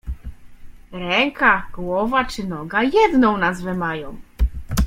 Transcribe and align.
Ręka, 0.91 1.67
głowa 1.73 2.25
czy 2.25 2.43
noga 2.47 2.83
jedną 2.83 3.37
nazwę 3.37 3.73
mają 3.73 4.17